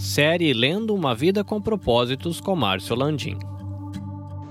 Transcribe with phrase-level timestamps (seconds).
[0.00, 3.38] Série Lendo uma Vida com Propósitos com Márcio Landim.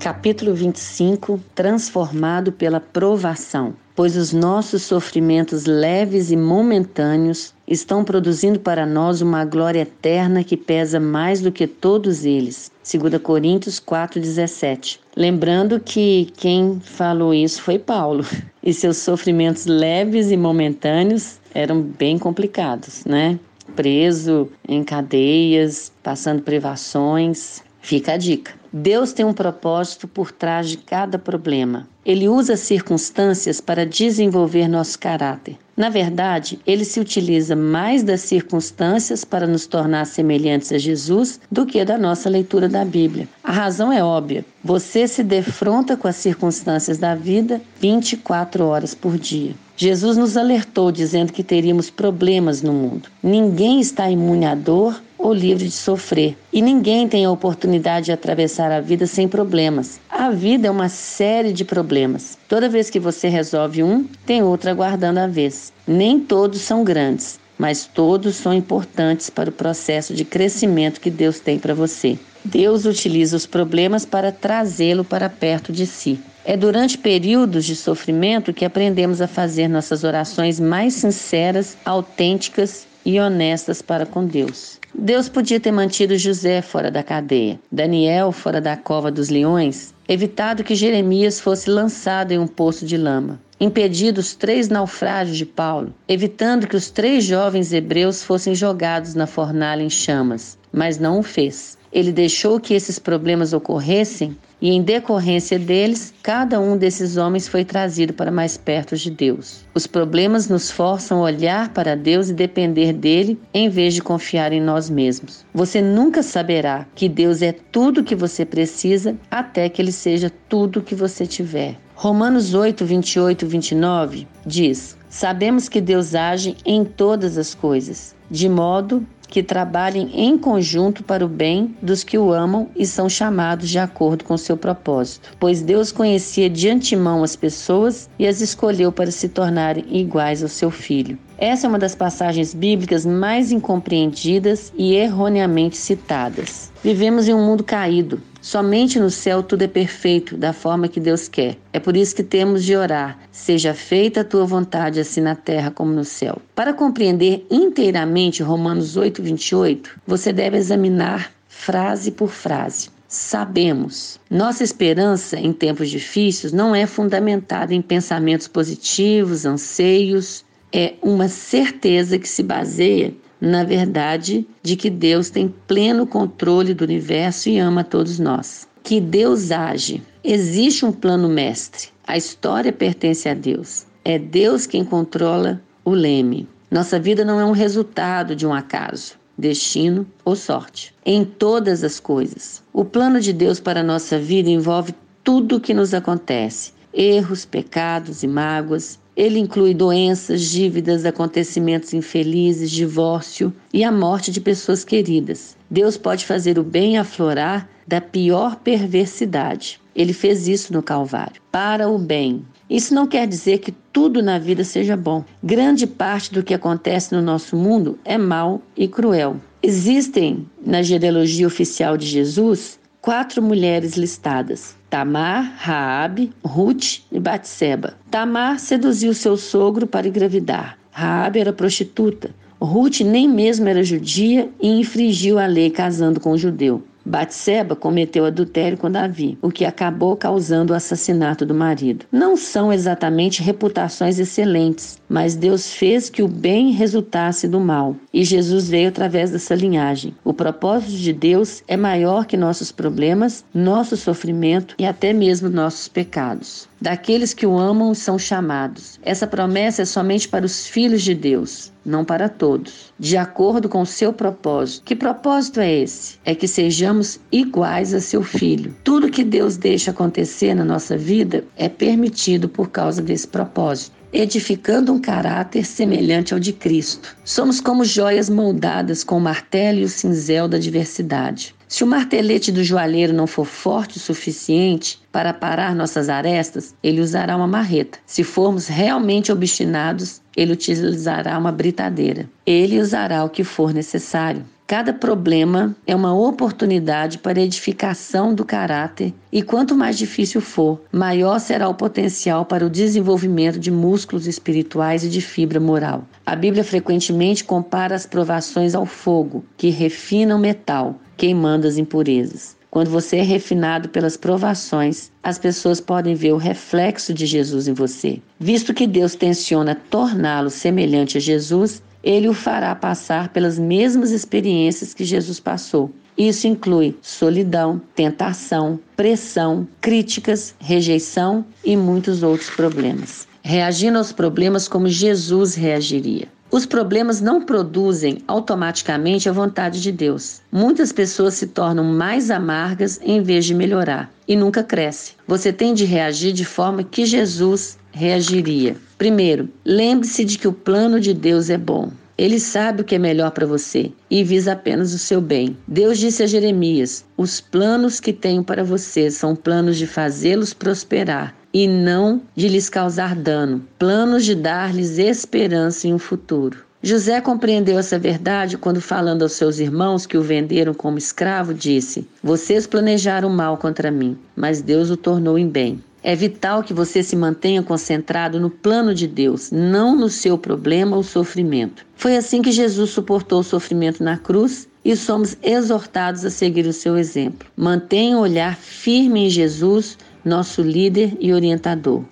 [0.00, 3.74] Capítulo 25 Transformado pela provação.
[3.94, 10.56] Pois os nossos sofrimentos leves e momentâneos estão produzindo para nós uma glória eterna que
[10.56, 12.72] pesa mais do que todos eles.
[12.82, 14.98] 2 Coríntios 4,17.
[15.14, 18.24] Lembrando que quem falou isso foi Paulo,
[18.64, 23.38] e seus sofrimentos leves e momentâneos eram bem complicados, né?
[23.74, 27.62] Preso em cadeias, passando privações.
[27.80, 28.52] Fica a dica.
[28.72, 31.86] Deus tem um propósito por trás de cada problema.
[32.04, 35.56] Ele usa circunstâncias para desenvolver nosso caráter.
[35.76, 41.66] Na verdade, ele se utiliza mais das circunstâncias para nos tornar semelhantes a Jesus do
[41.66, 43.28] que da nossa leitura da Bíblia.
[43.42, 44.44] A razão é óbvia.
[44.62, 49.54] Você se defronta com as circunstâncias da vida 24 horas por dia.
[49.76, 53.08] Jesus nos alertou dizendo que teríamos problemas no mundo.
[53.20, 56.36] Ninguém está imune à dor ou livre de sofrer.
[56.52, 59.98] E ninguém tem a oportunidade de atravessar a vida sem problemas.
[60.10, 62.36] A vida é uma série de problemas.
[62.46, 65.72] Toda vez que você resolve um, tem outro aguardando a vez.
[65.86, 71.40] Nem todos são grandes, mas todos são importantes para o processo de crescimento que Deus
[71.40, 72.18] tem para você.
[72.44, 76.20] Deus utiliza os problemas para trazê-lo para perto de si.
[76.44, 83.20] É durante períodos de sofrimento que aprendemos a fazer nossas orações mais sinceras, autênticas e
[83.20, 84.78] honestas para com Deus.
[84.94, 90.62] Deus podia ter mantido José fora da cadeia, Daniel fora da cova dos leões, evitado
[90.62, 95.92] que Jeremias fosse lançado em um poço de lama, impedido os três naufrágios de Paulo,
[96.06, 101.22] evitando que os três jovens hebreus fossem jogados na fornalha em chamas, mas não o
[101.22, 101.76] fez.
[101.94, 107.64] Ele deixou que esses problemas ocorressem e, em decorrência deles, cada um desses homens foi
[107.64, 109.64] trazido para mais perto de Deus.
[109.72, 114.52] Os problemas nos forçam a olhar para Deus e depender dele em vez de confiar
[114.52, 115.46] em nós mesmos.
[115.54, 120.82] Você nunca saberá que Deus é tudo que você precisa até que ele seja tudo
[120.82, 121.76] que você tiver.
[121.94, 128.48] Romanos 8, 28 e 29 diz: Sabemos que Deus age em todas as coisas, de
[128.48, 133.68] modo que trabalhem em conjunto para o bem dos que o amam e são chamados
[133.68, 135.30] de acordo com seu propósito.
[135.40, 140.48] Pois Deus conhecia de antemão as pessoas e as escolheu para se tornarem iguais ao
[140.48, 141.18] seu filho.
[141.36, 146.70] Essa é uma das passagens bíblicas mais incompreendidas e erroneamente citadas.
[146.80, 148.22] Vivemos em um mundo caído.
[148.44, 151.56] Somente no céu tudo é perfeito, da forma que Deus quer.
[151.72, 155.70] É por isso que temos de orar: seja feita a tua vontade, assim na terra
[155.70, 156.42] como no céu.
[156.54, 162.90] Para compreender inteiramente Romanos 8, 28, você deve examinar frase por frase.
[163.08, 164.20] Sabemos.
[164.28, 172.18] Nossa esperança em tempos difíceis não é fundamentada em pensamentos positivos, anseios, é uma certeza
[172.18, 177.84] que se baseia na verdade de que Deus tem pleno controle do universo e ama
[177.84, 178.66] todos nós.
[178.82, 180.02] Que Deus age.
[180.22, 181.88] Existe um plano mestre.
[182.06, 183.86] A história pertence a Deus.
[184.04, 186.48] É Deus quem controla o leme.
[186.70, 190.94] Nossa vida não é um resultado de um acaso, destino ou sorte.
[191.04, 192.62] Em todas as coisas.
[192.72, 197.44] O plano de Deus para a nossa vida envolve tudo o que nos acontece: erros,
[197.44, 204.84] pecados e mágoas, ele inclui doenças, dívidas, acontecimentos infelizes, divórcio e a morte de pessoas
[204.84, 205.56] queridas.
[205.70, 209.80] Deus pode fazer o bem aflorar da pior perversidade.
[209.94, 212.44] Ele fez isso no Calvário, para o bem.
[212.68, 215.24] Isso não quer dizer que tudo na vida seja bom.
[215.42, 219.36] Grande parte do que acontece no nosso mundo é mal e cruel.
[219.62, 227.98] Existem, na genealogia oficial de Jesus, quatro mulheres listadas: Tamar, Raabe, Ruth e Batseba.
[228.10, 230.78] Tamar seduziu seu sogro para engravidar.
[230.90, 232.34] Raabe era prostituta.
[232.58, 236.82] Ruth nem mesmo era judia e infringiu a lei casando com um judeu.
[237.04, 242.06] Batseba cometeu adultério com Davi, o que acabou causando o assassinato do marido.
[242.10, 248.24] Não são exatamente reputações excelentes, mas Deus fez que o bem resultasse do mal, e
[248.24, 250.14] Jesus veio através dessa linhagem.
[250.24, 255.88] O propósito de Deus é maior que nossos problemas, nosso sofrimento e até mesmo nossos
[255.88, 256.68] pecados.
[256.84, 259.00] Daqueles que o amam são chamados.
[259.02, 263.80] Essa promessa é somente para os filhos de Deus, não para todos, de acordo com
[263.80, 264.84] o seu propósito.
[264.84, 266.18] Que propósito é esse?
[266.26, 268.76] É que sejamos iguais a seu filho.
[268.84, 274.92] Tudo que Deus deixa acontecer na nossa vida é permitido por causa desse propósito edificando
[274.92, 277.16] um caráter semelhante ao de Cristo.
[277.24, 281.52] Somos como joias moldadas com o martelo e o cinzel da diversidade.
[281.66, 287.00] Se o martelete do joalheiro não for forte o suficiente para parar nossas arestas, ele
[287.00, 287.98] usará uma marreta.
[288.06, 292.28] Se formos realmente obstinados, ele utilizará uma britadeira.
[292.46, 294.44] Ele usará o que for necessário.
[294.66, 301.38] Cada problema é uma oportunidade para edificação do caráter, e quanto mais difícil for, maior
[301.38, 306.04] será o potencial para o desenvolvimento de músculos espirituais e de fibra moral.
[306.24, 312.56] A Bíblia frequentemente compara as provações ao fogo, que refina o metal, queimando as impurezas.
[312.70, 317.74] Quando você é refinado pelas provações, as pessoas podem ver o reflexo de Jesus em
[317.74, 318.20] você.
[318.40, 324.92] Visto que Deus tenciona torná-lo semelhante a Jesus, ele o fará passar pelas mesmas experiências
[324.92, 325.90] que Jesus passou.
[326.16, 333.26] Isso inclui solidão, tentação, pressão, críticas, rejeição e muitos outros problemas.
[333.42, 336.28] Reagindo aos problemas como Jesus reagiria.
[336.50, 340.40] Os problemas não produzem automaticamente a vontade de Deus.
[340.52, 345.14] Muitas pessoas se tornam mais amargas em vez de melhorar e nunca cresce.
[345.26, 348.76] Você tem de reagir de forma que Jesus reagiria.
[348.98, 351.90] Primeiro, lembre-se de que o plano de Deus é bom.
[352.16, 355.56] Ele sabe o que é melhor para você e visa apenas o seu bem.
[355.66, 361.34] Deus disse a Jeremias: Os planos que tenho para você são planos de fazê-los prosperar
[361.52, 366.64] e não de lhes causar dano, planos de dar-lhes esperança em um futuro.
[366.82, 372.06] José compreendeu essa verdade quando, falando aos seus irmãos que o venderam como escravo, disse:
[372.22, 375.82] Vocês planejaram mal contra mim, mas Deus o tornou em bem.
[376.06, 380.94] É vital que você se mantenha concentrado no plano de Deus, não no seu problema
[380.94, 381.86] ou sofrimento.
[381.96, 386.74] Foi assim que Jesus suportou o sofrimento na cruz e somos exortados a seguir o
[386.74, 387.48] seu exemplo.
[387.56, 392.04] Mantenha o olhar firme em Jesus, nosso líder e orientador.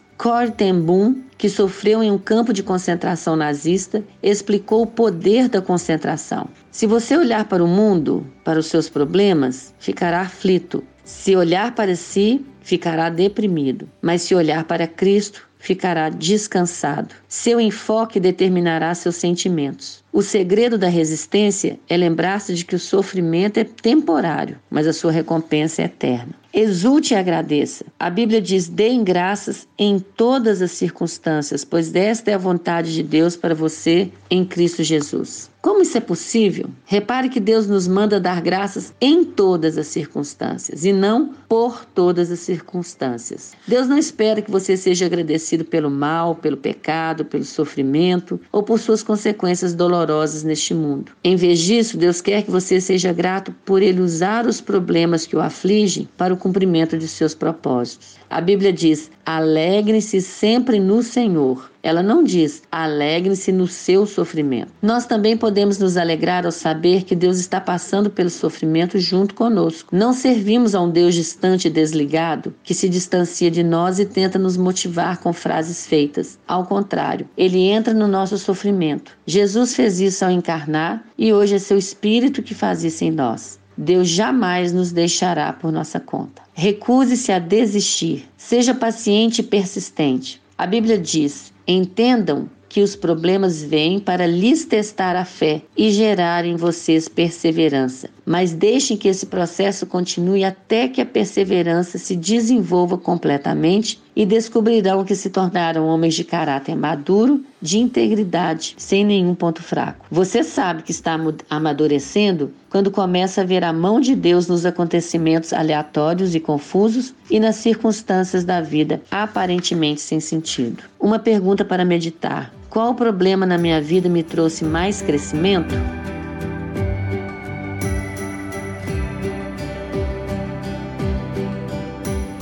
[0.56, 6.48] Ten Boom, que sofreu em um campo de concentração nazista, explicou o poder da concentração.
[6.70, 10.82] Se você olhar para o mundo, para os seus problemas, ficará aflito.
[11.04, 13.88] Se olhar para si, ficará deprimido.
[14.00, 17.14] Mas se olhar para Cristo, ficará descansado.
[17.34, 20.04] Seu enfoque determinará seus sentimentos.
[20.12, 25.10] O segredo da resistência é lembrar-se de que o sofrimento é temporário, mas a sua
[25.10, 26.34] recompensa é eterna.
[26.52, 27.86] Exulte e agradeça.
[27.98, 33.02] A Bíblia diz: deem graças em todas as circunstâncias, pois esta é a vontade de
[33.02, 35.50] Deus para você em Cristo Jesus.
[35.62, 36.68] Como isso é possível?
[36.84, 42.32] Repare que Deus nos manda dar graças em todas as circunstâncias e não por todas
[42.32, 43.52] as circunstâncias.
[43.66, 48.78] Deus não espera que você seja agradecido pelo mal, pelo pecado, pelo sofrimento ou por
[48.78, 51.12] suas consequências dolorosas neste mundo.
[51.22, 55.36] Em vez disso, Deus quer que você seja grato por ele usar os problemas que
[55.36, 58.16] o afligem para o cumprimento de seus propósitos.
[58.32, 61.70] A Bíblia diz: alegre-se sempre no Senhor.
[61.82, 64.72] Ela não diz alegre-se no seu sofrimento.
[64.80, 69.94] Nós também podemos nos alegrar ao saber que Deus está passando pelo sofrimento junto conosco.
[69.94, 74.38] Não servimos a um Deus distante e desligado que se distancia de nós e tenta
[74.38, 76.38] nos motivar com frases feitas.
[76.48, 79.12] Ao contrário, ele entra no nosso sofrimento.
[79.26, 83.60] Jesus fez isso ao encarnar e hoje é seu Espírito que faz isso em nós.
[83.76, 86.41] Deus jamais nos deixará por nossa conta.
[86.54, 88.28] Recuse-se a desistir.
[88.36, 90.40] Seja paciente e persistente.
[90.56, 96.46] A Bíblia diz: entendam que os problemas vêm para lhes testar a fé e gerar
[96.46, 98.08] em vocês perseverança.
[98.24, 105.04] Mas deixem que esse processo continue até que a perseverança se desenvolva completamente e descobrirão
[105.04, 110.04] que se tornaram homens de caráter maduro, de integridade, sem nenhum ponto fraco.
[110.10, 111.18] Você sabe que está
[111.48, 117.38] amadurecendo quando começa a ver a mão de Deus nos acontecimentos aleatórios e confusos e
[117.38, 120.82] nas circunstâncias da vida aparentemente sem sentido.
[120.98, 125.74] Uma pergunta para meditar: qual problema na minha vida me trouxe mais crescimento?